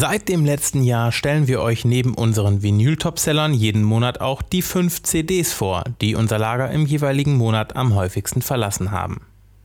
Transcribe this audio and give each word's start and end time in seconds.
Seit 0.00 0.28
dem 0.28 0.44
letzten 0.44 0.84
Jahr 0.84 1.10
stellen 1.10 1.48
wir 1.48 1.60
euch 1.60 1.84
neben 1.84 2.14
unseren 2.14 2.62
Vinyl-Topsellern 2.62 3.52
jeden 3.52 3.82
Monat 3.82 4.20
auch 4.20 4.42
die 4.42 4.62
fünf 4.62 5.02
CDs 5.02 5.52
vor, 5.52 5.82
die 6.00 6.14
unser 6.14 6.38
Lager 6.38 6.70
im 6.70 6.86
jeweiligen 6.86 7.36
Monat 7.36 7.74
am 7.74 7.96
häufigsten 7.96 8.40
verlassen 8.40 8.92
haben. 8.92 9.22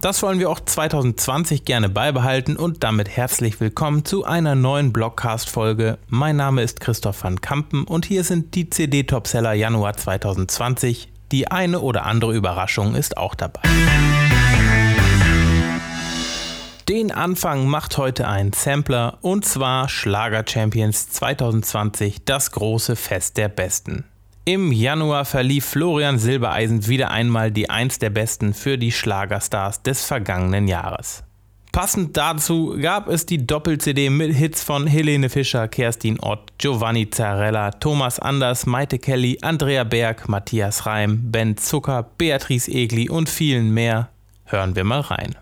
Das 0.00 0.24
wollen 0.24 0.40
wir 0.40 0.50
auch 0.50 0.58
2020 0.58 1.64
gerne 1.64 1.88
beibehalten 1.88 2.56
und 2.56 2.82
damit 2.82 3.08
herzlich 3.08 3.60
willkommen 3.60 4.04
zu 4.04 4.24
einer 4.24 4.56
neuen 4.56 4.92
Blogcast-Folge. 4.92 5.96
Mein 6.08 6.34
Name 6.34 6.64
ist 6.64 6.80
Christoph 6.80 7.22
van 7.22 7.40
Kampen 7.40 7.84
und 7.84 8.04
hier 8.04 8.24
sind 8.24 8.56
die 8.56 8.68
CD-Topseller 8.68 9.52
Januar 9.52 9.96
2020. 9.96 11.08
Die 11.30 11.52
eine 11.52 11.78
oder 11.78 12.04
andere 12.04 12.34
Überraschung 12.34 12.96
ist 12.96 13.16
auch 13.16 13.36
dabei. 13.36 13.60
Den 16.88 17.10
Anfang 17.10 17.66
macht 17.66 17.98
heute 17.98 18.28
ein 18.28 18.52
Sampler 18.52 19.18
und 19.20 19.44
zwar 19.44 19.88
Schlager 19.88 20.44
Champions 20.46 21.10
2020, 21.10 22.24
das 22.24 22.52
große 22.52 22.94
Fest 22.94 23.36
der 23.38 23.48
Besten. 23.48 24.04
Im 24.44 24.70
Januar 24.70 25.24
verlief 25.24 25.64
Florian 25.64 26.20
Silbereisen 26.20 26.86
wieder 26.86 27.10
einmal 27.10 27.50
die 27.50 27.68
Eins 27.68 27.98
der 27.98 28.10
Besten 28.10 28.54
für 28.54 28.78
die 28.78 28.92
Schlagerstars 28.92 29.82
des 29.82 30.04
vergangenen 30.04 30.68
Jahres. 30.68 31.24
Passend 31.72 32.16
dazu 32.16 32.76
gab 32.80 33.08
es 33.08 33.26
die 33.26 33.44
Doppel-CD 33.44 34.08
mit 34.08 34.36
Hits 34.36 34.62
von 34.62 34.86
Helene 34.86 35.28
Fischer, 35.28 35.66
Kerstin 35.66 36.20
Ott, 36.20 36.52
Giovanni 36.58 37.10
Zarella, 37.10 37.72
Thomas 37.72 38.20
Anders, 38.20 38.64
Maite 38.64 39.00
Kelly, 39.00 39.38
Andrea 39.42 39.82
Berg, 39.82 40.28
Matthias 40.28 40.86
Reim, 40.86 41.32
Ben 41.32 41.56
Zucker, 41.56 42.04
Beatrice 42.16 42.70
Egli 42.70 43.08
und 43.08 43.28
vielen 43.28 43.74
mehr. 43.74 44.10
Hören 44.44 44.76
wir 44.76 44.84
mal 44.84 45.00
rein. 45.00 45.34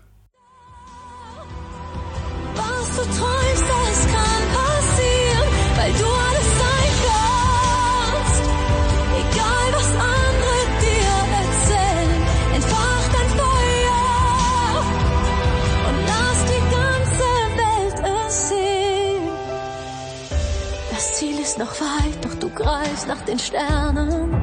Greifst 22.65 23.07
nach 23.07 23.21
den 23.25 23.37
Sternen. 23.37 24.33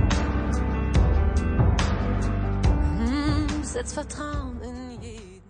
Hm, 2.98 3.64
Setz 3.64 3.94
Vertrauen 3.94 4.60
in 4.62 5.02
jeden. 5.02 5.42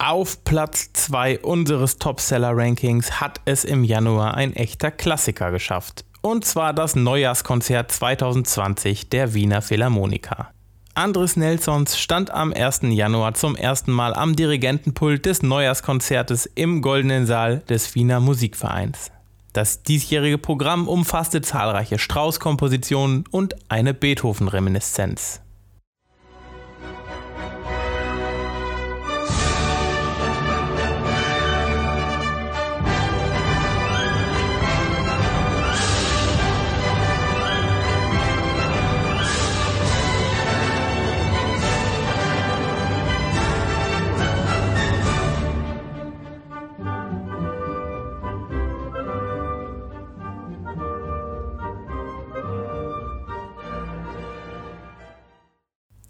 Auf 0.00 0.42
Platz 0.42 0.92
2 0.92 1.38
unseres 1.40 1.98
Topseller-Rankings 1.98 3.20
hat 3.20 3.40
es 3.44 3.64
im 3.64 3.84
Januar 3.84 4.34
ein 4.34 4.56
echter 4.56 4.90
Klassiker 4.90 5.52
geschafft. 5.52 6.04
Und 6.20 6.44
zwar 6.44 6.72
das 6.72 6.96
Neujahrskonzert 6.96 7.92
2020 7.92 9.08
der 9.10 9.32
Wiener 9.34 9.62
Philharmoniker. 9.62 10.50
Andres 10.94 11.36
Nelsons 11.36 11.96
stand 11.96 12.30
am 12.32 12.52
1. 12.52 12.80
Januar 12.84 13.34
zum 13.34 13.54
ersten 13.54 13.92
Mal 13.92 14.14
am 14.14 14.34
Dirigentenpult 14.34 15.26
des 15.26 15.44
Neujahrskonzertes 15.44 16.46
im 16.54 16.82
Goldenen 16.82 17.26
Saal 17.26 17.58
des 17.68 17.94
Wiener 17.94 18.18
Musikvereins. 18.18 19.12
Das 19.54 19.84
diesjährige 19.84 20.36
Programm 20.36 20.88
umfasste 20.88 21.40
zahlreiche 21.40 22.00
Strauß-Kompositionen 22.00 23.24
und 23.30 23.54
eine 23.70 23.94
Beethoven-Reminiszenz. 23.94 25.43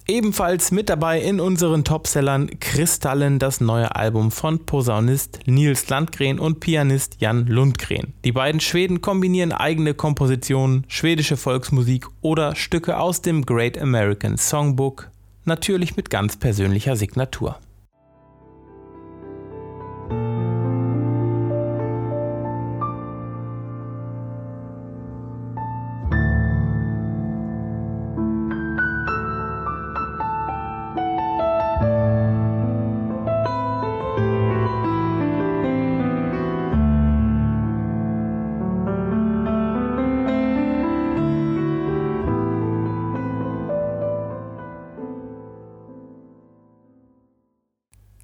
Ebenfalls 0.06 0.70
mit 0.70 0.90
dabei 0.90 1.22
in 1.22 1.40
unseren 1.40 1.82
Topsellern 1.82 2.60
Kristallen, 2.60 3.38
das 3.38 3.62
neue 3.62 3.96
Album 3.96 4.30
von 4.30 4.66
Posaunist 4.66 5.40
Nils 5.46 5.88
Landgren 5.88 6.38
und 6.38 6.60
Pianist 6.60 7.16
Jan 7.20 7.46
Lundgren. 7.46 8.12
Die 8.22 8.32
beiden 8.32 8.60
Schweden 8.60 9.00
kombinieren 9.00 9.52
eigene 9.52 9.94
Kompositionen, 9.94 10.84
schwedische 10.88 11.38
Volksmusik 11.38 12.06
oder 12.20 12.54
Stücke 12.54 12.98
aus 12.98 13.22
dem 13.22 13.46
Great 13.46 13.78
American 13.78 14.36
Songbook, 14.36 15.10
natürlich 15.46 15.96
mit 15.96 16.10
ganz 16.10 16.36
persönlicher 16.36 16.96
Signatur. 16.96 17.58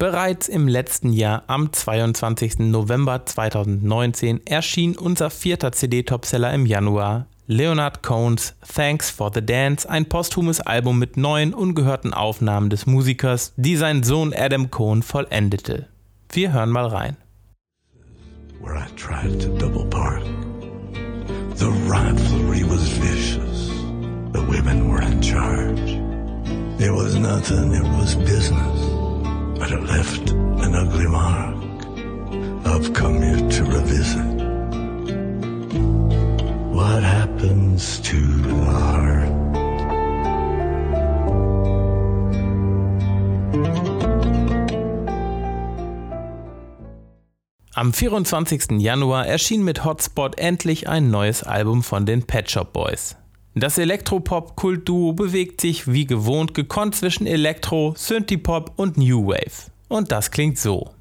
Bereits 0.01 0.47
im 0.47 0.67
letzten 0.67 1.13
Jahr, 1.13 1.43
am 1.45 1.71
22. 1.71 2.57
November 2.57 3.23
2019, 3.23 4.47
erschien 4.47 4.97
unser 4.97 5.29
vierter 5.29 5.73
CD-Topseller 5.73 6.51
im 6.55 6.65
Januar, 6.65 7.27
Leonard 7.45 8.01
Cohns 8.01 8.55
Thanks 8.67 9.11
for 9.11 9.29
the 9.31 9.45
Dance, 9.45 9.87
ein 9.87 10.09
posthumes 10.09 10.59
Album 10.59 10.97
mit 10.97 11.17
neuen, 11.17 11.53
ungehörten 11.53 12.15
Aufnahmen 12.15 12.71
des 12.71 12.87
Musikers, 12.87 13.53
die 13.57 13.75
sein 13.75 14.01
Sohn 14.01 14.33
Adam 14.35 14.71
Cohn 14.71 15.03
vollendete. 15.03 15.87
Wir 16.31 16.51
hören 16.51 16.71
mal 16.71 16.87
rein. 16.87 17.17
where 18.59 18.75
I 18.75 18.87
tried 18.95 19.39
to 19.41 19.49
double 19.59 19.85
park. 19.85 20.23
The 21.57 21.69
rivalry 21.85 22.63
was 22.63 22.89
vicious. 22.97 23.69
The 24.31 24.41
women 24.49 24.89
were 24.89 25.03
in 25.03 25.21
charge. 25.21 25.99
It 26.79 26.91
was 26.91 27.13
nothing, 27.19 27.75
it 27.75 27.83
was 27.83 28.15
business. 28.15 28.90
But 29.61 29.69
it 29.73 29.83
left 29.83 30.31
an 30.31 30.73
ugly 30.73 31.05
mark. 31.05 31.55
I've 32.65 32.91
come 32.95 33.21
here 33.21 33.47
to 33.47 33.63
revisit. 33.63 34.25
What 36.73 37.03
happens 37.03 37.99
to 37.99 38.17
the 38.17 38.55
heart? 38.55 39.29
Am 47.75 47.93
24. 47.93 48.79
Januar 48.79 49.27
erschien 49.27 49.63
mit 49.63 49.85
Hotspot 49.85 50.39
endlich 50.39 50.89
ein 50.89 51.11
neues 51.11 51.43
Album 51.43 51.83
von 51.83 52.07
den 52.07 52.23
Pet 52.25 52.49
Shop 52.49 52.73
Boys. 52.73 53.15
Das 53.53 53.77
Elektropop-Kultduo 53.77 55.11
bewegt 55.11 55.59
sich 55.59 55.91
wie 55.91 56.05
gewohnt 56.05 56.53
gekonnt 56.53 56.95
zwischen 56.95 57.27
Elektro, 57.27 57.93
Synthie-Pop 57.97 58.71
und 58.77 58.97
New 58.97 59.27
Wave. 59.27 59.69
Und 59.89 60.13
das 60.13 60.31
klingt 60.31 60.57
so. 60.57 60.91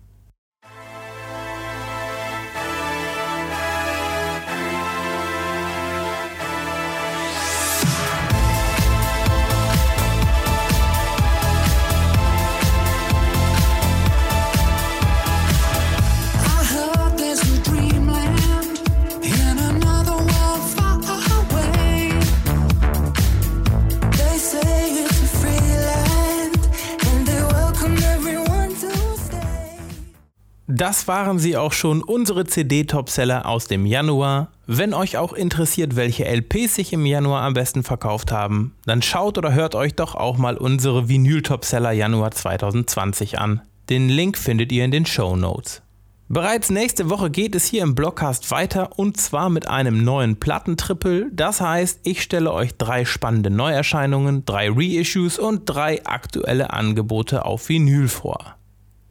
Das 30.80 31.06
waren 31.08 31.38
sie 31.38 31.58
auch 31.58 31.74
schon, 31.74 32.02
unsere 32.02 32.46
CD-Topseller 32.46 33.44
aus 33.44 33.66
dem 33.66 33.84
Januar. 33.84 34.48
Wenn 34.66 34.94
euch 34.94 35.18
auch 35.18 35.34
interessiert, 35.34 35.94
welche 35.94 36.24
LPs 36.24 36.76
sich 36.76 36.94
im 36.94 37.04
Januar 37.04 37.42
am 37.42 37.52
besten 37.52 37.82
verkauft 37.82 38.32
haben, 38.32 38.74
dann 38.86 39.02
schaut 39.02 39.36
oder 39.36 39.52
hört 39.52 39.74
euch 39.74 39.94
doch 39.94 40.14
auch 40.14 40.38
mal 40.38 40.56
unsere 40.56 41.06
Vinyl-Topseller 41.06 41.92
Januar 41.92 42.30
2020 42.30 43.38
an. 43.38 43.60
Den 43.90 44.08
Link 44.08 44.38
findet 44.38 44.72
ihr 44.72 44.86
in 44.86 44.90
den 44.90 45.04
Show 45.04 45.36
Notes. 45.36 45.82
Bereits 46.30 46.70
nächste 46.70 47.10
Woche 47.10 47.30
geht 47.30 47.54
es 47.54 47.66
hier 47.66 47.82
im 47.82 47.94
Blockcast 47.94 48.50
weiter 48.50 48.98
und 48.98 49.18
zwar 49.18 49.50
mit 49.50 49.68
einem 49.68 50.02
neuen 50.02 50.40
Plattentrippel. 50.40 51.30
Das 51.34 51.60
heißt, 51.60 52.00
ich 52.04 52.22
stelle 52.22 52.54
euch 52.54 52.78
drei 52.78 53.04
spannende 53.04 53.50
Neuerscheinungen, 53.50 54.46
drei 54.46 54.70
Reissues 54.70 55.38
und 55.38 55.66
drei 55.66 56.06
aktuelle 56.06 56.72
Angebote 56.72 57.44
auf 57.44 57.68
Vinyl 57.68 58.08
vor. 58.08 58.56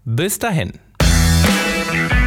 Bis 0.03 0.39
dahin. 0.39 0.71
Thank 1.89 2.11
you. 2.11 2.18